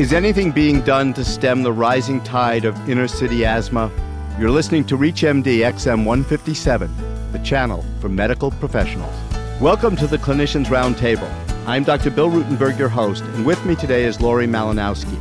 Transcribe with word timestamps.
Is 0.00 0.14
anything 0.14 0.50
being 0.50 0.80
done 0.80 1.12
to 1.12 1.22
stem 1.22 1.62
the 1.62 1.74
rising 1.74 2.22
tide 2.22 2.64
of 2.64 2.88
inner 2.88 3.06
city 3.06 3.44
asthma? 3.44 3.90
You're 4.38 4.50
listening 4.50 4.86
to 4.86 4.96
ReachMD 4.96 5.58
XM 5.58 6.06
157, 6.06 7.32
the 7.32 7.38
channel 7.40 7.84
for 8.00 8.08
medical 8.08 8.50
professionals. 8.50 9.14
Welcome 9.60 9.96
to 9.96 10.06
the 10.06 10.16
Clinicians 10.16 10.68
Roundtable. 10.68 11.30
I'm 11.66 11.84
Dr. 11.84 12.10
Bill 12.10 12.30
Rutenberg, 12.30 12.78
your 12.78 12.88
host, 12.88 13.24
and 13.24 13.44
with 13.44 13.62
me 13.66 13.76
today 13.76 14.04
is 14.04 14.22
Lori 14.22 14.46
Malinowski. 14.46 15.14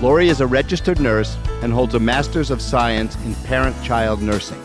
Lori 0.00 0.28
is 0.28 0.40
a 0.40 0.46
registered 0.46 1.00
nurse 1.00 1.36
and 1.60 1.72
holds 1.72 1.96
a 1.96 1.98
Master's 1.98 2.52
of 2.52 2.62
Science 2.62 3.16
in 3.24 3.34
Parent 3.34 3.74
Child 3.82 4.22
Nursing. 4.22 4.62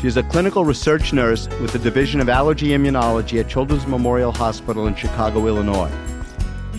She 0.00 0.06
is 0.06 0.16
a 0.16 0.22
clinical 0.22 0.64
research 0.64 1.12
nurse 1.12 1.46
with 1.60 1.72
the 1.74 1.78
Division 1.78 2.22
of 2.22 2.30
Allergy 2.30 2.68
Immunology 2.68 3.38
at 3.38 3.50
Children's 3.50 3.86
Memorial 3.86 4.32
Hospital 4.32 4.86
in 4.86 4.94
Chicago, 4.94 5.46
Illinois. 5.46 5.92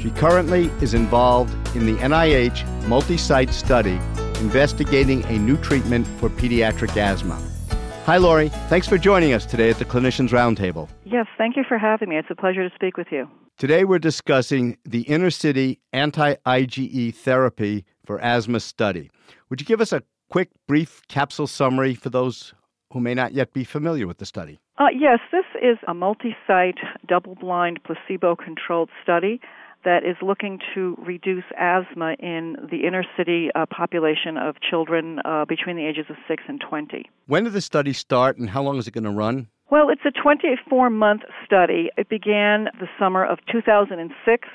She 0.03 0.11
currently 0.11 0.65
is 0.81 0.93
involved 0.93 1.53
in 1.77 1.85
the 1.85 1.93
NIH 1.93 2.67
multi 2.89 3.15
site 3.15 3.51
study 3.51 4.01
investigating 4.41 5.23
a 5.27 5.39
new 5.39 5.55
treatment 5.55 6.05
for 6.19 6.29
pediatric 6.29 6.97
asthma. 6.97 7.41
Hi, 8.05 8.17
Lori. 8.17 8.49
Thanks 8.67 8.85
for 8.85 8.97
joining 8.97 9.31
us 9.31 9.45
today 9.45 9.69
at 9.69 9.79
the 9.79 9.85
Clinicians 9.85 10.31
Roundtable. 10.31 10.89
Yes, 11.05 11.27
thank 11.37 11.55
you 11.55 11.63
for 11.65 11.77
having 11.77 12.09
me. 12.09 12.17
It's 12.17 12.27
a 12.29 12.35
pleasure 12.35 12.67
to 12.67 12.75
speak 12.75 12.97
with 12.97 13.07
you. 13.11 13.29
Today, 13.57 13.85
we're 13.85 13.97
discussing 13.97 14.77
the 14.83 15.03
inner 15.03 15.29
city 15.29 15.79
anti 15.93 16.35
IgE 16.45 17.15
therapy 17.15 17.85
for 18.05 18.19
asthma 18.19 18.59
study. 18.59 19.09
Would 19.49 19.61
you 19.61 19.65
give 19.65 19.79
us 19.79 19.93
a 19.93 20.03
quick, 20.29 20.49
brief 20.67 21.01
capsule 21.07 21.47
summary 21.47 21.95
for 21.95 22.09
those 22.09 22.53
who 22.91 22.99
may 22.99 23.13
not 23.13 23.31
yet 23.31 23.53
be 23.53 23.63
familiar 23.63 24.05
with 24.05 24.17
the 24.17 24.25
study? 24.25 24.59
Uh, 24.77 24.87
yes, 24.93 25.19
this 25.31 25.45
is 25.61 25.77
a 25.87 25.93
multi 25.93 26.35
site, 26.45 26.79
double 27.07 27.35
blind, 27.35 27.79
placebo 27.85 28.35
controlled 28.35 28.89
study 29.01 29.39
that 29.85 30.03
is 30.03 30.15
looking 30.21 30.59
to 30.73 30.95
reduce 31.05 31.43
asthma 31.57 32.15
in 32.19 32.55
the 32.71 32.85
inner 32.87 33.03
city 33.17 33.49
uh, 33.55 33.65
population 33.65 34.37
of 34.37 34.55
children 34.61 35.19
uh, 35.25 35.45
between 35.45 35.75
the 35.75 35.85
ages 35.85 36.05
of 36.09 36.15
6 36.27 36.43
and 36.47 36.61
20. 36.67 37.09
When 37.27 37.43
did 37.43 37.53
the 37.53 37.61
study 37.61 37.93
start 37.93 38.37
and 38.37 38.49
how 38.49 38.63
long 38.63 38.77
is 38.77 38.87
it 38.87 38.91
going 38.91 39.03
to 39.03 39.11
run? 39.11 39.47
Well, 39.69 39.89
it's 39.89 40.01
a 40.05 40.11
24 40.11 40.89
month 40.89 41.21
study. 41.45 41.89
It 41.97 42.09
began 42.09 42.67
the 42.79 42.87
summer 42.99 43.25
of 43.25 43.39
2006 43.51 44.47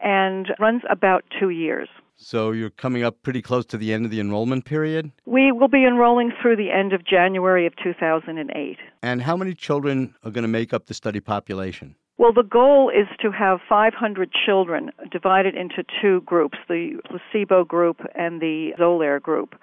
and 0.00 0.48
runs 0.60 0.82
about 0.90 1.24
two 1.40 1.50
years. 1.50 1.88
So 2.16 2.52
you're 2.52 2.70
coming 2.70 3.02
up 3.02 3.22
pretty 3.22 3.42
close 3.42 3.66
to 3.66 3.76
the 3.76 3.92
end 3.92 4.04
of 4.04 4.10
the 4.12 4.20
enrollment 4.20 4.64
period? 4.64 5.10
We 5.26 5.50
will 5.50 5.68
be 5.68 5.84
enrolling 5.84 6.30
through 6.40 6.56
the 6.56 6.70
end 6.70 6.92
of 6.92 7.04
January 7.04 7.66
of 7.66 7.74
2008. 7.82 8.78
And 9.02 9.22
how 9.22 9.36
many 9.36 9.54
children 9.54 10.14
are 10.22 10.30
going 10.30 10.42
to 10.42 10.48
make 10.48 10.72
up 10.72 10.86
the 10.86 10.94
study 10.94 11.18
population? 11.18 11.96
Well, 12.16 12.32
the 12.32 12.44
goal 12.44 12.90
is 12.90 13.08
to 13.22 13.32
have 13.32 13.58
500 13.68 14.30
children 14.46 14.90
divided 15.10 15.54
into 15.56 15.84
two 16.00 16.20
groups 16.22 16.58
the 16.68 17.00
placebo 17.06 17.64
group 17.64 18.00
and 18.14 18.40
the 18.40 18.70
Xolair 18.78 19.20
group. 19.20 19.56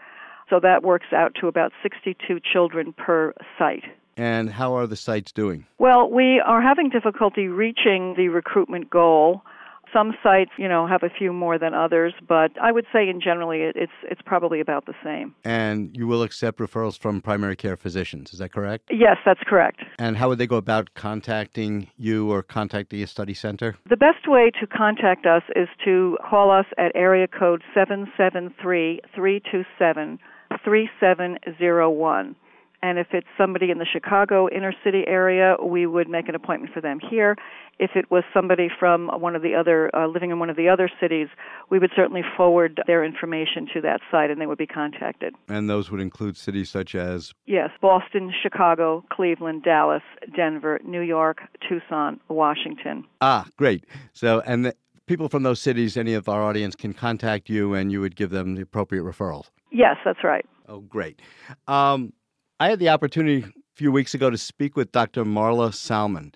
So 0.50 0.60
that 0.60 0.84
works 0.84 1.08
out 1.16 1.34
to 1.40 1.48
about 1.48 1.72
62 1.82 2.40
children 2.52 2.94
per 2.94 3.34
site. 3.58 3.86
And 4.18 4.50
how 4.50 4.76
are 4.76 4.86
the 4.86 4.98
sites 4.98 5.32
doing? 5.32 5.66
Well, 5.80 6.12
we 6.12 6.42
are 6.46 6.62
having 6.62 6.90
difficulty 6.90 7.48
reaching 7.48 8.16
the 8.18 8.28
recruitment 8.28 8.90
goal. 8.90 9.44
Some 9.94 10.14
sites, 10.24 10.52
you 10.58 10.68
know, 10.68 10.88
have 10.88 11.04
a 11.04 11.10
few 11.10 11.34
more 11.34 11.58
than 11.58 11.74
others, 11.74 12.14
but 12.28 12.52
I 12.62 12.72
would 12.72 12.86
say 12.94 13.10
in 13.10 13.20
generally 13.22 13.60
it's 13.62 13.92
it's 14.04 14.22
probably 14.26 14.60
about 14.60 14.86
the 14.86 14.94
same. 15.04 15.36
And 15.44 15.96
you 15.96 16.08
will 16.08 16.24
accept 16.24 16.60
referrals 16.60 16.98
from 16.98 17.22
primary 17.22 17.56
care 17.56 17.76
physicians, 17.76 18.34
is 18.34 18.40
that 18.40 18.54
correct? 18.54 18.90
Yes, 18.92 19.18
that's 19.26 19.42
correct. 19.46 19.82
And 20.00 20.18
how 20.18 20.30
would 20.30 20.38
they 20.38 20.48
go 20.48 20.58
about 20.58 20.94
contacting 20.94 21.88
you 21.98 22.32
or 22.32 22.42
contacting 22.42 23.02
a 23.04 23.08
study 23.08 23.34
center? 23.34 23.76
The 23.90 23.98
best 23.98 24.28
way 24.28 24.52
to 24.60 24.68
contact 24.68 25.26
us 25.26 25.44
is 25.56 25.68
to 25.86 26.18
call 26.28 26.52
us 26.52 26.66
at 26.78 26.92
area 26.96 27.28
code 27.28 27.64
773 27.74 29.02
327 29.16 30.20
3701. 30.64 32.36
And 32.84 32.98
if 32.98 33.08
it's 33.12 33.28
somebody 33.38 33.70
in 33.70 33.78
the 33.78 33.86
Chicago 33.86 34.50
inner 34.50 34.74
city 34.84 35.04
area, 35.08 35.56
we 35.64 35.86
would 35.86 36.10
make 36.10 36.28
an 36.28 36.36
appointment 36.36 36.74
for 36.74 36.82
them 36.82 37.00
here. 37.00 37.36
If 37.80 37.92
it 37.96 38.10
was 38.10 38.24
somebody 38.34 38.70
from 38.80 39.08
one 39.08 39.36
of 39.36 39.42
the 39.42 39.56
other, 39.56 39.90
uh, 39.96 40.08
living 40.08 40.32
in 40.32 40.40
one 40.40 40.50
of 40.50 40.56
the 40.56 40.68
other 40.68 40.90
cities, 41.00 41.28
we 41.70 41.80
would 41.80 41.92
certainly 41.96 42.22
forward 42.36 42.82
their 42.88 43.04
information 43.04 43.68
to 43.74 43.82
that 43.82 44.02
site 44.10 44.30
and 44.32 44.42
they 44.42 44.46
would 44.46 44.58
be 44.58 44.68
contacted. 44.68 45.36
And 45.48 45.70
those 45.70 45.92
would 45.92 46.02
include 46.02 46.38
cities 46.38 46.70
such 46.70 46.96
as? 46.96 47.34
Yes, 47.46 47.70
Boston, 47.82 48.32
Chicago, 48.42 49.04
Cleveland, 49.12 49.64
Dallas, 49.64 50.04
Denver, 50.36 50.80
New 50.84 51.02
York, 51.02 51.42
Tucson, 51.68 52.20
Washington. 52.30 53.06
Ah, 53.22 53.46
great. 53.58 53.86
So, 54.14 54.42
and 54.46 54.66
the, 54.66 54.76
people 55.06 55.30
from 55.30 55.44
those 55.44 55.60
cities, 55.60 55.98
any 55.98 56.14
of 56.14 56.30
our 56.30 56.44
audience 56.44 56.76
can 56.76 56.94
contact 56.94 57.50
you 57.50 57.74
and 57.74 57.92
you 57.92 58.02
would 58.02 58.16
give 58.16 58.30
them 58.30 58.56
the 58.56 58.62
appropriate 58.62 59.04
referrals? 59.04 59.50
Yes, 59.72 59.98
that's 60.06 60.24
right. 60.24 60.46
Oh, 60.68 60.80
great. 60.80 61.22
Um, 61.68 62.14
I 62.62 62.70
had 62.70 62.78
the 62.78 62.90
opportunity 62.90 63.44
a 63.44 63.52
few 63.74 63.92
weeks 63.92 64.14
ago 64.14 64.30
to 64.30 64.38
speak 64.38 64.76
with 64.76 64.92
Dr. 64.92 65.26
Marla 65.26 65.74
Salmon, 65.74 66.32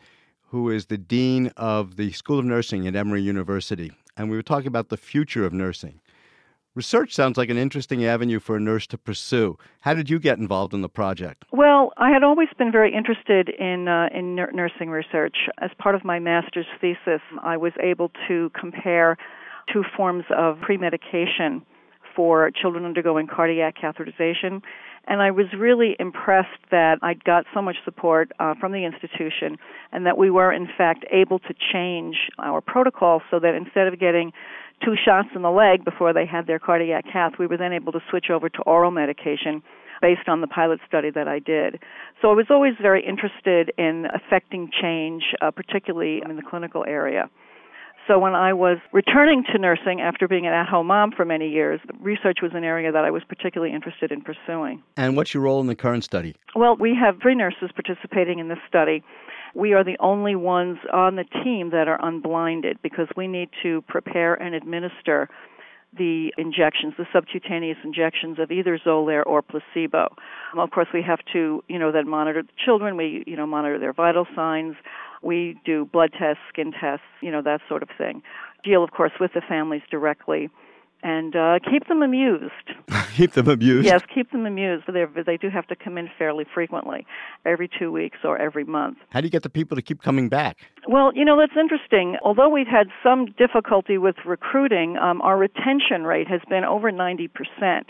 who 0.47 0.71
is 0.71 0.87
the 0.87 0.97
Dean 0.97 1.51
of 1.55 1.97
the 1.97 2.11
School 2.13 2.39
of 2.39 2.45
Nursing 2.45 2.87
at 2.87 2.95
Emory 2.95 3.21
University, 3.21 3.91
and 4.17 4.31
we 4.31 4.35
were 4.35 4.41
talking 4.41 4.65
about 4.65 4.89
the 4.89 4.97
future 4.97 5.45
of 5.45 5.53
nursing. 5.53 6.01
Research 6.73 7.13
sounds 7.13 7.37
like 7.37 7.51
an 7.51 7.59
interesting 7.59 8.05
avenue 8.05 8.39
for 8.39 8.55
a 8.55 8.59
nurse 8.59 8.87
to 8.87 8.97
pursue. 8.97 9.55
How 9.81 9.93
did 9.93 10.09
you 10.09 10.17
get 10.17 10.39
involved 10.39 10.73
in 10.73 10.81
the 10.81 10.89
project? 10.89 11.45
Well, 11.51 11.93
I 11.97 12.09
had 12.09 12.23
always 12.23 12.49
been 12.57 12.71
very 12.71 12.91
interested 12.91 13.49
in 13.49 13.87
uh, 13.87 14.09
in 14.11 14.33
nursing 14.33 14.89
research. 14.89 15.37
As 15.59 15.69
part 15.77 15.93
of 15.93 16.03
my 16.03 16.17
master's 16.17 16.65
thesis, 16.81 17.21
I 17.43 17.55
was 17.55 17.73
able 17.79 18.09
to 18.27 18.49
compare 18.59 19.15
two 19.71 19.83
forms 19.95 20.23
of 20.35 20.59
pre-medication 20.61 21.61
for 22.15 22.51
children 22.51 22.85
undergoing 22.85 23.27
cardiac 23.27 23.75
catheterization 23.77 24.61
and 25.07 25.21
I 25.21 25.31
was 25.31 25.45
really 25.57 25.95
impressed 25.99 26.59
that 26.71 26.97
I 27.01 27.13
got 27.13 27.45
so 27.53 27.61
much 27.61 27.75
support 27.85 28.31
uh, 28.39 28.55
from 28.59 28.71
the 28.71 28.85
institution 28.85 29.57
and 29.91 30.05
that 30.05 30.17
we 30.17 30.31
were, 30.31 30.51
in 30.51 30.67
fact, 30.77 31.05
able 31.11 31.39
to 31.39 31.53
change 31.71 32.15
our 32.39 32.61
protocol 32.61 33.21
so 33.29 33.39
that 33.39 33.53
instead 33.53 33.87
of 33.87 33.99
getting 33.99 34.31
two 34.83 34.95
shots 35.03 35.29
in 35.35 35.41
the 35.43 35.51
leg 35.51 35.85
before 35.85 36.11
they 36.11 36.25
had 36.25 36.47
their 36.47 36.59
cardiac 36.59 37.05
cath, 37.11 37.33
we 37.37 37.47
were 37.47 37.57
then 37.57 37.71
able 37.71 37.91
to 37.91 37.99
switch 38.09 38.27
over 38.31 38.49
to 38.49 38.61
oral 38.63 38.91
medication 38.91 39.61
based 40.01 40.27
on 40.27 40.41
the 40.41 40.47
pilot 40.47 40.79
study 40.87 41.11
that 41.11 41.27
I 41.27 41.39
did. 41.39 41.79
So 42.21 42.31
I 42.31 42.33
was 42.33 42.47
always 42.49 42.73
very 42.81 43.05
interested 43.05 43.71
in 43.77 44.07
affecting 44.13 44.69
change, 44.81 45.23
uh, 45.41 45.51
particularly 45.51 46.21
in 46.27 46.35
the 46.35 46.43
clinical 46.43 46.83
area. 46.85 47.29
So 48.07 48.19
when 48.19 48.35
I 48.35 48.53
was 48.53 48.77
returning 48.91 49.43
to 49.51 49.57
nursing 49.57 49.99
after 49.99 50.27
being 50.27 50.45
an 50.45 50.53
at-home 50.53 50.87
mom 50.87 51.11
for 51.11 51.25
many 51.25 51.49
years, 51.49 51.79
research 51.99 52.37
was 52.41 52.51
an 52.53 52.63
area 52.63 52.91
that 52.91 53.03
I 53.03 53.09
was 53.09 53.23
particularly 53.27 53.73
interested 53.73 54.11
in 54.11 54.21
pursuing. 54.21 54.83
And 54.95 55.17
what's 55.17 55.33
your 55.33 55.41
role 55.41 55.59
in 55.59 55.67
the 55.67 55.75
current 55.75 56.03
study? 56.03 56.35
Well, 56.55 56.75
we 56.75 56.95
have 56.95 57.19
three 57.21 57.35
nurses 57.35 57.71
participating 57.73 58.37
in 58.37 58.47
this 58.47 58.59
study. 58.67 59.03
We 59.55 59.73
are 59.73 59.83
the 59.83 59.97
only 59.99 60.35
ones 60.35 60.77
on 60.93 61.15
the 61.15 61.23
team 61.43 61.71
that 61.71 61.87
are 61.87 61.99
unblinded 62.05 62.79
because 62.83 63.07
we 63.15 63.27
need 63.27 63.49
to 63.63 63.81
prepare 63.87 64.35
and 64.35 64.53
administer 64.53 65.29
the 65.97 66.33
injections, 66.37 66.93
the 66.97 67.05
subcutaneous 67.13 67.77
injections 67.83 68.37
of 68.37 68.51
either 68.51 68.77
Xolair 68.77 69.23
or 69.25 69.41
placebo. 69.41 70.13
Of 70.57 70.71
course, 70.71 70.87
we 70.93 71.01
have 71.01 71.19
to, 71.31 71.63
you 71.69 71.79
know, 71.79 71.91
then 71.91 72.07
monitor 72.09 72.43
the 72.43 72.49
children. 72.65 72.97
We, 72.97 73.23
you 73.25 73.37
know, 73.37 73.47
monitor 73.47 73.79
their 73.79 73.93
vital 73.93 74.27
signs. 74.35 74.75
We 75.21 75.59
do 75.65 75.85
blood 75.85 76.11
tests, 76.17 76.41
skin 76.49 76.71
tests, 76.71 77.05
you 77.21 77.31
know, 77.31 77.41
that 77.41 77.61
sort 77.67 77.83
of 77.83 77.89
thing. 77.97 78.21
Deal, 78.63 78.83
of 78.83 78.91
course, 78.91 79.11
with 79.19 79.33
the 79.33 79.41
families 79.47 79.81
directly 79.89 80.49
and 81.05 81.35
uh, 81.35 81.59
keep 81.69 81.87
them 81.87 82.01
amused. 82.01 82.51
keep 83.15 83.33
them 83.33 83.47
amused. 83.47 83.85
Yes, 83.85 84.01
keep 84.13 84.31
them 84.31 84.47
amused. 84.47 84.85
They're, 84.91 85.09
they 85.23 85.37
do 85.37 85.49
have 85.49 85.67
to 85.67 85.75
come 85.75 85.99
in 85.99 86.09
fairly 86.17 86.45
frequently, 86.51 87.05
every 87.45 87.69
two 87.79 87.91
weeks 87.91 88.17
or 88.23 88.39
every 88.39 88.63
month. 88.63 88.97
How 89.09 89.21
do 89.21 89.27
you 89.27 89.31
get 89.31 89.43
the 89.43 89.49
people 89.49 89.75
to 89.75 89.83
keep 89.83 90.01
coming 90.01 90.29
back? 90.29 90.57
Well, 90.87 91.11
you 91.13 91.23
know 91.23 91.37
that's 91.39 91.57
interesting. 91.59 92.17
Although 92.23 92.49
we've 92.49 92.65
had 92.65 92.87
some 93.03 93.27
difficulty 93.37 93.99
with 93.99 94.15
recruiting, 94.25 94.97
um, 94.97 95.21
our 95.21 95.37
retention 95.37 96.05
rate 96.05 96.27
has 96.27 96.41
been 96.49 96.63
over 96.63 96.91
ninety 96.91 97.27
percent 97.27 97.87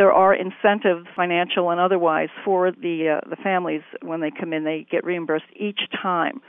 there 0.00 0.12
are 0.12 0.34
incentives, 0.34 1.06
financial 1.14 1.68
and 1.70 1.78
otherwise, 1.78 2.28
for 2.42 2.72
the 2.72 3.18
uh, 3.18 3.28
the 3.28 3.36
families 3.36 3.82
when 4.02 4.20
they 4.20 4.30
come 4.30 4.54
in. 4.54 4.64
They 4.64 4.86
get 4.90 5.04
reimbursed 5.04 5.44
each 5.54 5.80
time, 6.02 6.40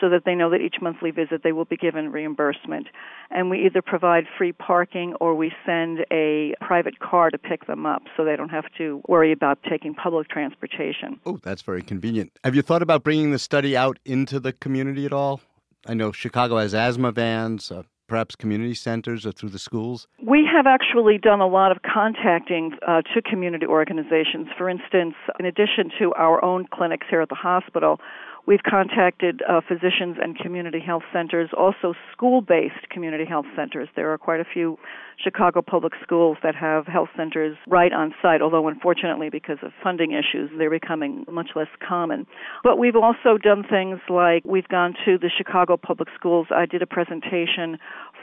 so 0.00 0.08
that 0.08 0.24
they 0.24 0.34
know 0.34 0.50
that 0.50 0.60
each 0.60 0.76
monthly 0.80 1.10
visit 1.10 1.42
they 1.42 1.52
will 1.52 1.64
be 1.64 1.76
given 1.76 2.10
reimbursement. 2.10 2.86
And 3.30 3.50
we 3.50 3.64
either 3.66 3.82
provide 3.82 4.24
free 4.36 4.52
parking 4.52 5.14
or 5.20 5.34
we 5.34 5.52
send 5.64 6.00
a 6.10 6.54
private 6.60 6.98
car 6.98 7.30
to 7.30 7.38
pick 7.38 7.66
them 7.66 7.86
up, 7.86 8.02
so 8.16 8.24
they 8.24 8.36
don't 8.36 8.50
have 8.50 8.66
to 8.78 9.02
worry 9.08 9.32
about 9.32 9.58
taking 9.68 9.94
public 9.94 10.28
transportation. 10.28 11.20
Oh, 11.26 11.38
that's 11.42 11.62
very 11.62 11.82
convenient. 11.82 12.32
Have 12.44 12.54
you 12.54 12.62
thought 12.62 12.82
about 12.82 13.04
bringing 13.04 13.30
the 13.30 13.38
study 13.38 13.76
out 13.76 13.98
into 14.04 14.40
the 14.40 14.52
community 14.52 15.06
at 15.06 15.12
all? 15.12 15.40
I 15.86 15.94
know 15.94 16.12
Chicago 16.12 16.58
has 16.58 16.74
asthma 16.74 17.12
vans. 17.12 17.70
Uh, 17.70 17.82
perhaps 18.10 18.34
community 18.34 18.74
centers 18.74 19.24
or 19.24 19.30
through 19.30 19.48
the 19.48 19.58
schools? 19.58 20.08
We 20.20 20.46
have 20.52 20.66
actually 20.66 21.16
done 21.16 21.40
a 21.40 21.46
lot 21.46 21.70
of 21.70 21.78
contacting 21.82 22.72
uh, 22.86 23.02
to 23.14 23.22
community 23.22 23.64
organizations. 23.64 24.48
For 24.58 24.68
instance, 24.68 25.14
in 25.38 25.46
addition 25.46 25.90
to 26.00 26.12
our 26.14 26.44
own 26.44 26.66
clinics 26.74 27.06
here 27.08 27.22
at 27.22 27.28
the 27.28 27.36
hospital, 27.36 28.00
We've 28.46 28.62
contacted 28.68 29.42
uh, 29.48 29.60
physicians 29.66 30.16
and 30.20 30.36
community 30.36 30.80
health 30.80 31.02
centers, 31.12 31.50
also 31.56 31.94
school 32.12 32.40
based 32.40 32.88
community 32.90 33.24
health 33.24 33.46
centers. 33.54 33.88
There 33.96 34.12
are 34.12 34.18
quite 34.18 34.40
a 34.40 34.44
few 34.44 34.78
Chicago 35.22 35.60
public 35.62 35.92
schools 36.02 36.38
that 36.42 36.54
have 36.54 36.86
health 36.86 37.10
centers 37.16 37.56
right 37.68 37.92
on 37.92 38.14
site, 38.22 38.40
although 38.40 38.66
unfortunately, 38.68 39.28
because 39.30 39.58
of 39.62 39.72
funding 39.82 40.12
issues, 40.12 40.50
they're 40.56 40.70
becoming 40.70 41.24
much 41.30 41.50
less 41.54 41.68
common. 41.86 42.26
But 42.64 42.78
we've 42.78 42.96
also 42.96 43.36
done 43.42 43.64
things 43.68 44.00
like 44.08 44.42
we've 44.44 44.68
gone 44.68 44.94
to 45.04 45.18
the 45.18 45.30
Chicago 45.36 45.76
public 45.76 46.08
schools. 46.14 46.48
I 46.50 46.66
did 46.66 46.82
a 46.82 46.86
presentation 46.86 47.78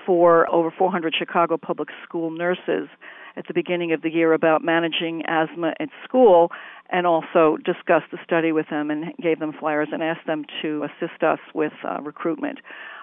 for 0.07 0.49
over 0.51 0.71
400 0.75 1.13
Chicago 1.15 1.57
public 1.57 1.89
school 2.03 2.31
nurses 2.31 2.87
at 3.35 3.45
the 3.47 3.53
beginning 3.53 3.91
of 3.91 4.01
the 4.01 4.09
year 4.09 4.33
about 4.33 4.63
managing 4.63 5.21
asthma 5.27 5.73
at 5.79 5.89
school 6.03 6.49
and 6.89 7.05
also 7.05 7.57
discussed 7.57 8.09
the 8.11 8.17
study 8.23 8.51
with 8.51 8.65
them 8.69 8.89
and 8.89 9.13
gave 9.21 9.39
them 9.39 9.53
flyers 9.59 9.89
and 9.91 10.01
asked 10.01 10.25
them 10.25 10.45
to 10.61 10.85
assist 10.85 11.21
us 11.21 11.39
with 11.53 11.73
uh, 11.83 12.01
recruitment. 12.01 12.59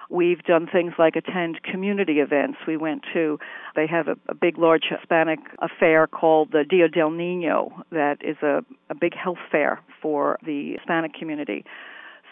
We've 0.09 0.43
done 0.43 0.67
things 0.71 0.93
like 0.99 1.15
attend 1.15 1.61
community 1.63 2.19
events. 2.19 2.57
We 2.67 2.77
went 2.77 3.03
to, 3.13 3.39
they 3.75 3.87
have 3.87 4.07
a, 4.07 4.15
a 4.27 4.35
big, 4.35 4.57
large 4.57 4.83
Hispanic 4.89 5.39
affair 5.59 6.07
called 6.07 6.51
the 6.51 6.63
Dia 6.67 6.89
del 6.89 7.11
Nino 7.11 7.83
that 7.91 8.17
is 8.21 8.37
a, 8.41 8.63
a 8.89 8.95
big 8.95 9.13
health 9.15 9.39
fair 9.51 9.79
for 10.01 10.37
the 10.45 10.73
Hispanic 10.77 11.13
community. 11.13 11.65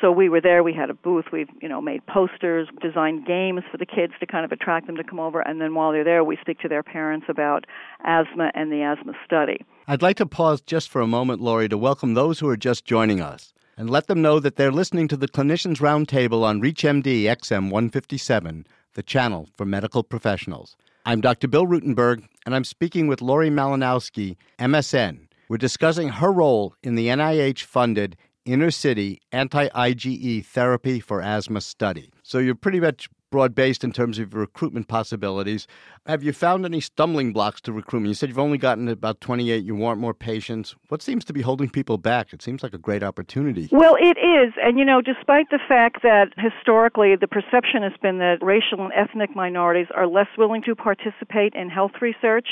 So 0.04 0.12
we 0.12 0.28
were 0.28 0.42
there. 0.42 0.64
We 0.64 0.74
had 0.74 0.90
a 0.90 0.94
booth. 0.94 1.28
We've 1.32 1.48
you 1.62 1.70
know 1.70 1.80
made 1.80 2.06
posters, 2.08 2.68
designed 2.82 3.26
games 3.26 3.62
for 3.72 3.78
the 3.78 3.86
kids 3.86 4.12
to 4.20 4.26
kind 4.26 4.44
of 4.44 4.52
attract 4.52 4.86
them 4.86 4.98
to 4.98 5.04
come 5.04 5.18
over, 5.18 5.40
and 5.40 5.62
then 5.62 5.76
while 5.76 5.94
they're 5.94 6.04
there, 6.04 6.26
we 6.26 6.38
speak 6.42 6.60
to 6.60 6.68
their 6.68 6.84
parents 6.84 7.28
about 7.30 7.64
asthma 8.04 8.52
and 8.54 8.70
the 8.70 8.82
asthma 8.82 9.14
study. 9.26 9.64
I'd 9.88 10.02
like 10.02 10.18
to 10.18 10.26
pause 10.26 10.60
just 10.60 10.90
for 10.90 11.00
a 11.00 11.08
moment, 11.08 11.40
Lori, 11.40 11.70
to 11.70 11.78
welcome 11.78 12.16
those 12.16 12.38
who 12.38 12.50
are 12.50 12.58
just 12.58 12.84
joining 12.84 13.22
us 13.22 13.54
and 13.78 13.90
let 13.90 14.08
them 14.08 14.22
know 14.22 14.42
that 14.42 14.58
they're 14.58 14.74
listening 14.74 15.08
to 15.08 15.16
the 15.16 15.30
Clinicians 15.30 15.78
Roundtable 15.78 16.44
on 16.44 16.62
ReachMD 16.62 17.24
XM 17.24 17.72
157, 17.72 18.68
the 18.96 19.04
channel 19.04 19.48
for 19.56 19.66
medical 19.66 20.04
professionals. 20.04 20.76
I'm 21.06 21.22
Dr. 21.22 21.48
Bill 21.48 21.66
Rutenberg, 21.66 22.28
and 22.46 22.54
I'm 22.54 22.66
speaking 22.66 23.08
with 23.08 23.22
Lori 23.22 23.50
Malinowski, 23.50 24.36
MSN. 24.60 25.28
We're 25.48 25.58
discussing 25.58 26.10
her 26.10 26.32
role 26.32 26.76
in 26.84 26.96
the 26.96 27.08
NIH 27.08 27.64
funded 27.64 28.18
inner 28.46 28.72
city 28.72 29.22
anti 29.32 29.68
IgE 29.70 30.46
therapy 30.46 31.00
for 31.00 31.22
asthma 31.22 31.62
study. 31.62 32.12
So 32.24 32.40
you're 32.40 32.56
pretty 32.56 32.80
much 32.80 33.10
broad 33.34 33.56
based 33.56 33.84
in 33.84 33.92
terms 33.92 34.20
of 34.20 34.36
recruitment 34.36 34.88
possibilities. 34.88 35.66
Have 36.06 36.22
you 36.22 36.32
found 36.32 36.66
any 36.66 36.80
stumbling 36.80 37.34
blocks 37.34 37.62
to 37.62 37.74
recruitment? 37.74 38.10
You 38.10 38.14
said 38.14 38.30
you've 38.30 38.38
only 38.38 38.60
gotten 38.60 38.88
about 38.88 39.22
28, 39.22 39.64
you 39.64 39.74
want 39.74 40.00
more 40.00 40.14
patients. 40.14 40.76
What 40.90 41.02
seems 41.02 41.26
to 41.26 41.34
be 41.34 41.42
holding 41.42 41.68
people 41.68 41.98
back? 41.98 42.32
It 42.32 42.44
seems 42.44 42.62
like 42.62 42.76
a 42.76 42.78
great 42.78 43.02
opportunity. 43.02 43.70
Well, 43.72 43.96
it 43.96 44.20
is. 44.20 44.54
And, 44.64 44.78
you 44.78 44.86
know, 44.86 45.02
despite 45.02 45.50
the 45.50 45.58
fact 45.68 46.04
that 46.04 46.28
historically 46.38 47.16
the 47.20 47.28
perception 47.28 47.82
has 47.82 47.94
been 48.04 48.20
that 48.20 48.38
racial 48.44 48.84
and 48.86 48.94
ethnic 48.94 49.36
minorities 49.36 49.88
are 49.96 50.06
less 50.06 50.28
willing 50.38 50.62
to 50.68 50.76
participate 50.76 51.56
in 51.56 51.70
health 51.70 51.94
research, 52.02 52.48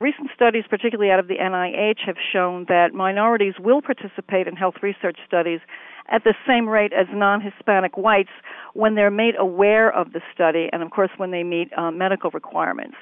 Recent 0.00 0.30
studies, 0.34 0.64
particularly 0.70 1.10
out 1.10 1.18
of 1.18 1.28
the 1.28 1.34
NIH, 1.34 1.98
have 2.06 2.16
shown 2.32 2.64
that 2.70 2.94
minorities 2.94 3.52
will 3.60 3.82
participate 3.82 4.48
in 4.48 4.56
health 4.56 4.76
research 4.82 5.18
studies 5.26 5.60
at 6.08 6.24
the 6.24 6.32
same 6.48 6.66
rate 6.66 6.94
as 6.94 7.06
non 7.12 7.42
Hispanic 7.42 7.98
whites 7.98 8.30
when 8.72 8.94
they're 8.94 9.10
made 9.10 9.34
aware 9.38 9.94
of 9.94 10.14
the 10.14 10.22
study 10.32 10.70
and, 10.72 10.82
of 10.82 10.90
course, 10.90 11.10
when 11.18 11.32
they 11.32 11.42
meet 11.42 11.70
uh, 11.76 11.90
medical 11.90 12.30
requirements. 12.30 12.96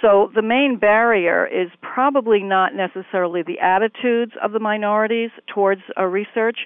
So 0.00 0.30
the 0.36 0.42
main 0.42 0.78
barrier 0.80 1.48
is 1.48 1.68
probably 1.82 2.44
not 2.44 2.74
necessarily 2.76 3.42
the 3.42 3.58
attitudes 3.58 4.32
of 4.40 4.52
the 4.52 4.60
minorities 4.60 5.30
towards 5.52 5.80
uh, 5.98 6.04
research, 6.04 6.58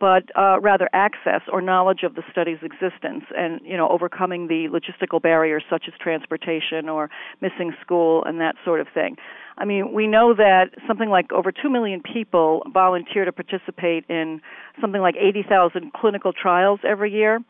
but 0.00 0.24
uh, 0.36 0.60
rather 0.60 0.88
access 0.92 1.40
or 1.52 1.60
knowledge 1.60 2.02
of 2.02 2.14
the 2.14 2.22
study's 2.30 2.58
existence 2.62 3.24
and 3.36 3.60
you 3.64 3.76
know 3.76 3.88
overcoming 3.88 4.48
the 4.48 4.68
logistical 4.68 5.20
barriers 5.20 5.62
such 5.68 5.84
as 5.88 5.94
transportation 6.00 6.88
or 6.88 7.10
missing 7.40 7.72
school 7.80 8.24
and 8.24 8.40
that 8.40 8.54
sort 8.64 8.80
of 8.80 8.86
thing. 8.94 9.16
I 9.56 9.64
mean, 9.64 9.92
we 9.92 10.06
know 10.06 10.34
that 10.34 10.70
something 10.86 11.08
like 11.08 11.32
over 11.32 11.50
2 11.50 11.68
million 11.68 12.00
people 12.00 12.62
volunteer 12.72 13.24
to 13.24 13.32
participate 13.32 14.04
in 14.08 14.40
something 14.80 15.00
like 15.00 15.16
80,000 15.16 15.92
clinical 15.92 16.32
trials 16.32 16.78
every 16.88 17.12
year. 17.12 17.40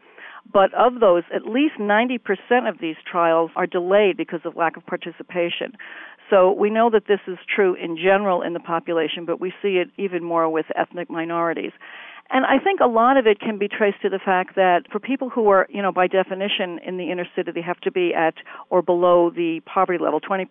But 0.51 0.73
of 0.73 1.01
those, 1.01 1.25
at 1.35 1.45
least 1.45 1.75
90% 1.79 2.19
of 2.67 2.79
these 2.81 2.97
trials 3.11 3.51
are 3.55 3.67
delayed 3.67 4.17
because 4.17 4.41
of 4.45 4.57
lack 4.57 4.79
of 4.79 4.87
participation. 4.87 5.77
So 6.31 6.53
we 6.53 6.71
know 6.71 6.91
that 6.91 7.07
this 7.07 7.21
is 7.27 7.39
true 7.55 7.75
in 7.75 7.97
general 7.97 8.43
in 8.43 8.53
the 8.53 8.61
population, 8.61 9.25
but 9.27 9.41
we 9.41 9.53
see 9.63 9.77
it 9.77 9.89
even 9.97 10.23
more 10.25 10.49
with 10.49 10.67
ethnic 10.75 11.11
minorities. 11.11 11.73
And 12.31 12.45
I 12.45 12.59
think 12.63 12.81
a 12.81 12.87
lot 12.87 13.17
of 13.17 13.27
it 13.27 13.41
can 13.41 13.59
be 13.59 13.69
traced 13.69 14.03
to 14.03 14.11
the 14.11 14.19
fact 14.19 14.55
that 14.55 14.83
for 14.93 15.01
people 15.01 15.31
who 15.31 15.49
are, 15.49 15.67
you 15.71 15.81
know, 15.81 15.91
by 15.91 16.07
definition 16.07 16.79
in 16.87 16.99
the 16.99 17.11
inner 17.11 17.27
city, 17.35 17.53
they 17.53 17.63
have 17.63 17.81
to 17.81 17.91
be 17.91 18.13
at 18.15 18.35
or 18.69 18.83
below 18.83 19.31
the 19.31 19.61
poverty 19.65 20.03
level. 20.03 20.21
20% 20.21 20.45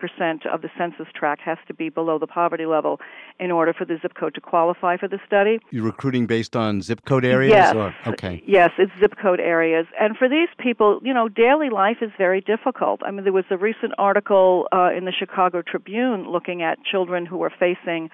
of 0.51 0.63
the 0.63 0.69
census 0.75 1.05
tract 1.13 1.41
has 1.41 1.59
to 1.67 1.75
be 1.75 1.89
below 1.89 2.17
the 2.17 2.25
poverty 2.25 2.65
level 2.65 2.99
in 3.39 3.51
order 3.51 3.73
for 3.73 3.85
the 3.85 3.99
zip 4.01 4.15
code 4.15 4.33
to 4.33 4.41
qualify 4.41 4.97
for 4.97 5.07
the 5.07 5.19
study. 5.27 5.59
You're 5.69 5.83
recruiting 5.83 6.25
based 6.25 6.55
on 6.55 6.81
zip 6.81 7.05
code 7.05 7.23
areas? 7.23 7.51
Yes. 7.51 7.75
Or? 7.75 7.93
Okay. 8.07 8.41
Yes, 8.47 8.71
it's 8.79 8.91
zip 8.99 9.15
code 9.21 9.39
areas. 9.39 9.85
And 9.99 10.17
for 10.17 10.27
these 10.27 10.49
people, 10.57 10.99
you 11.03 11.13
know, 11.13 11.29
daily 11.29 11.69
life 11.69 11.97
is 12.01 12.09
very 12.17 12.41
difficult. 12.41 13.01
I 13.05 13.11
mean, 13.11 13.23
there 13.23 13.33
was 13.33 13.45
a 13.51 13.57
recent 13.57 13.93
article 13.99 14.67
uh, 14.73 14.89
in 14.97 15.05
the 15.05 15.13
Chicago 15.13 15.61
Tribune 15.61 16.27
looking 16.27 16.63
at 16.63 16.79
children 16.83 17.27
who 17.27 17.43
are 17.43 17.51
facing 17.59 18.09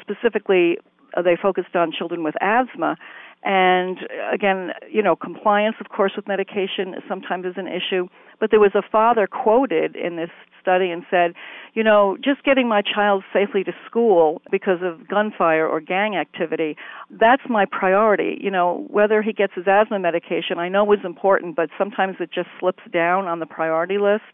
specifically 0.00 0.78
Uh, 1.16 1.22
they 1.22 1.36
focused 1.40 1.74
on 1.74 1.92
children 1.92 2.22
with 2.22 2.34
asthma. 2.40 2.96
And 3.42 3.98
again, 4.32 4.72
you 4.90 5.02
know, 5.02 5.16
compliance, 5.16 5.76
of 5.80 5.88
course, 5.88 6.12
with 6.14 6.28
medication 6.28 6.94
sometimes 7.08 7.46
is 7.46 7.54
an 7.56 7.66
issue. 7.66 8.08
But 8.38 8.50
there 8.50 8.60
was 8.60 8.74
a 8.74 8.82
father 8.82 9.26
quoted 9.26 9.96
in 9.96 10.16
this 10.16 10.30
study 10.60 10.90
and 10.90 11.04
said, 11.10 11.32
you 11.74 11.82
know, 11.82 12.18
just 12.22 12.42
getting 12.44 12.68
my 12.68 12.82
child 12.82 13.24
safely 13.32 13.64
to 13.64 13.72
school 13.86 14.42
because 14.50 14.80
of 14.82 15.08
gunfire 15.08 15.66
or 15.66 15.80
gang 15.80 16.16
activity, 16.16 16.76
that's 17.10 17.42
my 17.48 17.64
priority. 17.64 18.38
You 18.40 18.50
know, 18.50 18.86
whether 18.90 19.22
he 19.22 19.32
gets 19.32 19.54
his 19.54 19.66
asthma 19.66 19.98
medication, 19.98 20.58
I 20.58 20.68
know 20.68 20.90
is 20.92 21.00
important, 21.04 21.56
but 21.56 21.70
sometimes 21.78 22.16
it 22.20 22.30
just 22.32 22.48
slips 22.58 22.82
down 22.92 23.26
on 23.26 23.40
the 23.40 23.46
priority 23.46 23.98
list. 23.98 24.24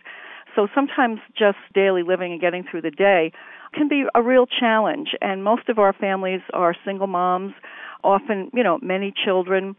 So 0.56 0.66
sometimes 0.74 1.20
just 1.38 1.58
daily 1.74 2.02
living 2.02 2.32
and 2.32 2.40
getting 2.40 2.64
through 2.68 2.82
the 2.82 2.90
day 2.90 3.30
can 3.74 3.88
be 3.88 4.04
a 4.14 4.22
real 4.22 4.46
challenge. 4.46 5.10
And 5.20 5.44
most 5.44 5.68
of 5.68 5.78
our 5.78 5.92
families 5.92 6.40
are 6.54 6.74
single 6.84 7.06
moms, 7.06 7.52
often, 8.02 8.50
you 8.54 8.64
know, 8.64 8.78
many 8.80 9.12
children. 9.24 9.76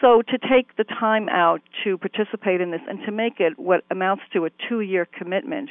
So 0.00 0.22
to 0.22 0.38
take 0.38 0.76
the 0.76 0.84
time 0.84 1.28
out 1.28 1.60
to 1.82 1.98
participate 1.98 2.60
in 2.60 2.70
this 2.70 2.80
and 2.88 3.00
to 3.04 3.12
make 3.12 3.40
it 3.40 3.58
what 3.58 3.84
amounts 3.90 4.22
to 4.32 4.44
a 4.44 4.50
two 4.68 4.80
year 4.80 5.06
commitment, 5.06 5.70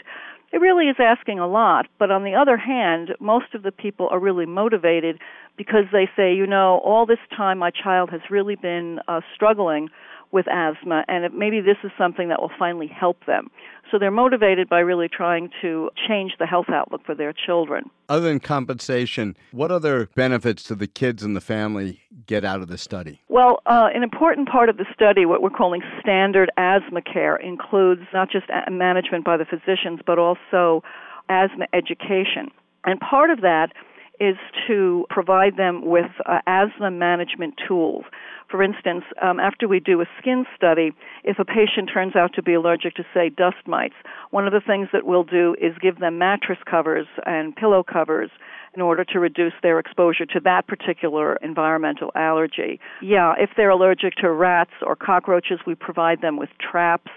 it 0.51 0.57
really 0.57 0.87
is 0.87 0.97
asking 0.99 1.39
a 1.39 1.47
lot. 1.47 1.87
But 1.97 2.11
on 2.11 2.25
the 2.25 2.35
other 2.35 2.57
hand, 2.57 3.11
most 3.21 3.53
of 3.53 3.63
the 3.63 3.71
people 3.71 4.09
are 4.11 4.19
really 4.19 4.45
motivated 4.45 5.19
because 5.57 5.85
they 5.93 6.09
say, 6.17 6.33
you 6.33 6.45
know, 6.45 6.81
all 6.83 7.05
this 7.05 7.19
time 7.35 7.57
my 7.57 7.71
child 7.71 8.09
has 8.09 8.21
really 8.29 8.55
been 8.55 8.99
uh, 9.07 9.21
struggling 9.33 9.89
with 10.31 10.47
asthma, 10.47 11.03
and 11.07 11.25
it, 11.25 11.33
maybe 11.33 11.61
this 11.61 11.77
is 11.83 11.91
something 11.97 12.29
that 12.29 12.41
will 12.41 12.51
finally 12.57 12.87
help 12.87 13.25
them. 13.25 13.49
So 13.91 13.99
they're 13.99 14.11
motivated 14.11 14.69
by 14.69 14.79
really 14.79 15.09
trying 15.09 15.49
to 15.61 15.89
change 16.07 16.33
the 16.39 16.45
health 16.45 16.69
outlook 16.69 17.01
for 17.05 17.13
their 17.13 17.33
children. 17.33 17.89
Other 18.07 18.27
than 18.29 18.39
compensation, 18.39 19.35
what 19.51 19.71
other 19.71 20.09
benefits 20.15 20.63
do 20.63 20.75
the 20.75 20.87
kids 20.87 21.23
and 21.23 21.35
the 21.35 21.41
family 21.41 21.99
get 22.25 22.45
out 22.45 22.61
of 22.61 22.69
the 22.69 22.77
study? 22.77 23.21
Well, 23.27 23.61
uh, 23.65 23.89
an 23.93 24.03
important 24.03 24.47
part 24.47 24.69
of 24.69 24.77
the 24.77 24.85
study, 24.93 25.25
what 25.25 25.41
we're 25.41 25.49
calling 25.49 25.81
standard 25.99 26.49
asthma 26.57 27.01
care, 27.01 27.35
includes 27.35 28.03
not 28.13 28.31
just 28.31 28.45
management 28.69 29.25
by 29.25 29.35
the 29.35 29.45
physicians, 29.45 29.99
but 30.05 30.17
also 30.17 30.83
asthma 31.29 31.65
education. 31.73 32.49
And 32.85 32.99
part 32.99 33.29
of 33.29 33.41
that 33.41 33.73
is 34.21 34.37
to 34.67 35.05
provide 35.09 35.57
them 35.57 35.83
with 35.83 36.11
uh, 36.27 36.39
asthma 36.45 36.91
management 36.91 37.55
tools. 37.67 38.05
For 38.51 38.61
instance, 38.61 39.03
um, 39.21 39.39
after 39.39 39.67
we 39.67 39.79
do 39.79 40.01
a 40.01 40.05
skin 40.19 40.45
study, 40.55 40.91
if 41.23 41.39
a 41.39 41.45
patient 41.45 41.89
turns 41.91 42.15
out 42.15 42.33
to 42.35 42.43
be 42.43 42.53
allergic 42.53 42.95
to, 42.95 43.03
say, 43.13 43.29
dust 43.29 43.65
mites, 43.65 43.95
one 44.29 44.45
of 44.45 44.53
the 44.53 44.59
things 44.59 44.89
that 44.93 45.05
we'll 45.05 45.23
do 45.23 45.55
is 45.59 45.73
give 45.81 45.99
them 45.99 46.19
mattress 46.19 46.59
covers 46.69 47.07
and 47.25 47.55
pillow 47.55 47.81
covers 47.81 48.29
in 48.75 48.81
order 48.81 49.03
to 49.05 49.19
reduce 49.19 49.53
their 49.63 49.79
exposure 49.79 50.25
to 50.25 50.39
that 50.43 50.67
particular 50.67 51.37
environmental 51.37 52.11
allergy. 52.15 52.79
Yeah, 53.01 53.33
if 53.39 53.49
they're 53.57 53.69
allergic 53.69 54.15
to 54.15 54.31
rats 54.31 54.71
or 54.85 54.95
cockroaches, 54.95 55.59
we 55.65 55.75
provide 55.75 56.21
them 56.21 56.37
with 56.37 56.49
traps. 56.59 57.11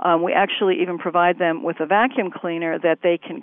Um, 0.00 0.22
we 0.22 0.32
actually 0.32 0.80
even 0.82 0.98
provide 0.98 1.38
them 1.38 1.62
with 1.62 1.80
a 1.80 1.86
vacuum 1.86 2.30
cleaner 2.30 2.78
that 2.78 2.98
they 3.02 3.18
can 3.18 3.42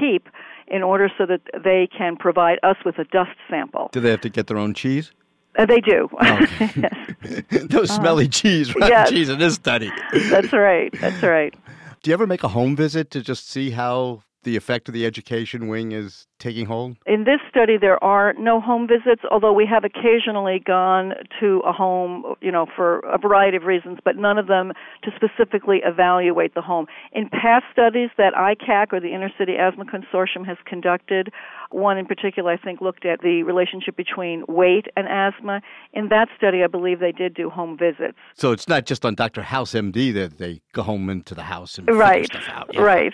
keep 0.00 0.28
in 0.66 0.82
order 0.82 1.10
so 1.16 1.26
that 1.26 1.40
they 1.62 1.88
can 1.96 2.16
provide 2.16 2.58
us 2.62 2.76
with 2.84 2.98
a 2.98 3.04
dust 3.04 3.36
sample. 3.48 3.88
Do 3.92 4.00
they 4.00 4.10
have 4.10 4.20
to 4.22 4.28
get 4.28 4.46
their 4.46 4.58
own 4.58 4.74
cheese? 4.74 5.12
Uh, 5.58 5.66
they 5.66 5.80
do. 5.80 6.08
Oh. 6.20 6.46
Those 7.50 7.90
uh, 7.90 7.94
smelly 7.94 8.28
cheese, 8.28 8.74
rotten 8.74 8.88
yes. 8.88 9.10
cheese 9.10 9.28
in 9.28 9.38
this 9.38 9.54
study. 9.54 9.90
That's 10.12 10.52
right. 10.52 10.92
That's 11.00 11.22
right. 11.22 11.54
Do 12.02 12.10
you 12.10 12.14
ever 12.14 12.26
make 12.26 12.44
a 12.44 12.48
home 12.48 12.76
visit 12.76 13.10
to 13.12 13.22
just 13.22 13.48
see 13.48 13.70
how 13.70 14.22
the 14.42 14.56
effect 14.56 14.88
of 14.88 14.94
the 14.94 15.06
education 15.06 15.68
wing 15.68 15.92
is 15.92 16.26
taking 16.44 16.66
hold? 16.66 16.96
In 17.06 17.24
this 17.24 17.40
study, 17.48 17.78
there 17.80 18.02
are 18.04 18.34
no 18.34 18.60
home 18.60 18.86
visits, 18.86 19.22
although 19.30 19.52
we 19.52 19.66
have 19.66 19.82
occasionally 19.82 20.60
gone 20.64 21.14
to 21.40 21.62
a 21.66 21.72
home, 21.72 22.34
you 22.40 22.52
know, 22.52 22.66
for 22.76 22.98
a 23.00 23.18
variety 23.18 23.56
of 23.56 23.64
reasons, 23.64 23.98
but 24.04 24.16
none 24.16 24.38
of 24.38 24.46
them 24.46 24.72
to 25.02 25.10
specifically 25.16 25.80
evaluate 25.84 26.54
the 26.54 26.60
home. 26.60 26.86
In 27.12 27.30
past 27.30 27.64
studies 27.72 28.10
that 28.18 28.34
ICAC 28.34 28.92
or 28.92 29.00
the 29.00 29.14
Inner 29.14 29.30
City 29.38 29.54
Asthma 29.58 29.86
Consortium 29.86 30.46
has 30.46 30.58
conducted, 30.66 31.30
one 31.70 31.96
in 31.96 32.06
particular, 32.06 32.52
I 32.52 32.56
think, 32.58 32.80
looked 32.80 33.06
at 33.06 33.20
the 33.22 33.42
relationship 33.42 33.96
between 33.96 34.44
weight 34.46 34.86
and 34.96 35.08
asthma. 35.08 35.62
In 35.94 36.08
that 36.10 36.28
study, 36.36 36.62
I 36.62 36.66
believe 36.66 37.00
they 37.00 37.12
did 37.12 37.34
do 37.34 37.48
home 37.48 37.78
visits. 37.78 38.18
So 38.34 38.52
it's 38.52 38.68
not 38.68 38.84
just 38.84 39.06
on 39.06 39.14
Dr. 39.14 39.42
House 39.42 39.72
MD 39.72 40.12
that 40.14 40.36
they 40.38 40.60
go 40.72 40.82
home 40.82 41.08
into 41.08 41.34
the 41.34 41.42
house 41.42 41.78
and 41.78 41.88
right, 41.88 42.22
figure 42.22 42.42
stuff 42.42 42.54
out. 42.54 42.70
Yeah. 42.74 42.82
Right, 42.82 43.12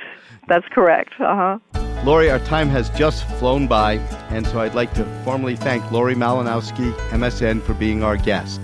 that's 0.49 0.67
correct. 0.75 1.13
Uh 1.21 1.59
huh. 1.73 1.90
Lori, 2.03 2.31
our 2.31 2.39
time 2.39 2.71
has 2.71 2.89
just 2.91 3.25
flown 3.39 3.67
by, 3.67 3.95
and 4.31 4.47
so 4.47 4.61
I'd 4.61 4.75
like 4.75 4.95
to 4.95 5.05
formally 5.23 5.55
thank 5.55 5.93
Lori 5.93 6.15
Malinowski, 6.15 6.95
MSN, 7.11 7.61
for 7.61 7.75
being 7.75 8.03
our 8.03 8.17
guest. 8.17 8.59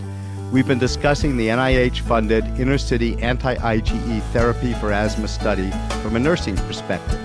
We've 0.51 0.67
been 0.67 0.79
discussing 0.79 1.37
the 1.37 1.49
NIH 1.49 2.01
funded 2.01 2.47
inner 2.59 2.79
city 2.79 3.21
anti 3.23 3.57
IgE 3.57 4.23
therapy 4.33 4.73
for 4.75 4.91
asthma 4.91 5.29
study 5.29 5.71
from 6.03 6.17
a 6.17 6.19
nursing 6.19 6.57
perspective. 6.57 7.21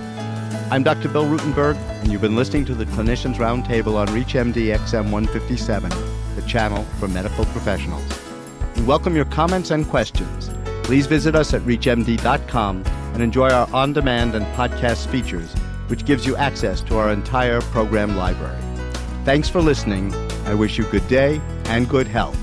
I'm 0.70 0.82
Dr. 0.82 1.08
Bill 1.08 1.24
Rutenberg, 1.24 1.76
and 2.02 2.12
you've 2.12 2.20
been 2.20 2.36
listening 2.36 2.66
to 2.66 2.74
the 2.74 2.84
Clinicians 2.84 3.36
Roundtable 3.36 3.94
on 3.94 4.08
ReachMD 4.08 4.76
XM 4.76 5.10
157, 5.10 5.90
the 6.36 6.42
channel 6.42 6.84
for 7.00 7.08
medical 7.08 7.46
professionals. 7.46 8.04
We 8.76 8.82
welcome 8.82 9.16
your 9.16 9.24
comments 9.26 9.70
and 9.70 9.88
questions. 9.88 10.50
Please 10.82 11.06
visit 11.06 11.34
us 11.34 11.54
at 11.54 11.62
reachmd.com 11.62 12.84
and 12.86 13.22
enjoy 13.22 13.48
our 13.48 13.66
on 13.72 13.94
demand 13.94 14.34
and 14.34 14.44
podcast 14.56 15.06
features, 15.06 15.54
which 15.92 16.06
gives 16.06 16.24
you 16.24 16.34
access 16.36 16.80
to 16.80 16.96
our 16.96 17.12
entire 17.12 17.60
program 17.60 18.16
library. 18.16 18.58
Thanks 19.26 19.50
for 19.50 19.60
listening. 19.60 20.10
I 20.46 20.54
wish 20.54 20.78
you 20.78 20.84
good 20.84 21.06
day 21.06 21.38
and 21.66 21.86
good 21.86 22.06
health. 22.06 22.41